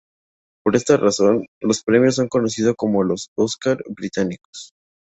Por 0.65 0.75
esta 0.75 0.97
razón, 0.97 1.45
los 1.59 1.83
premios 1.83 2.15
son 2.15 2.27
conocidos 2.27 2.73
como 2.75 3.03
los 3.03 3.27
"Óscar 3.37 3.83
Británicos". 3.87 4.71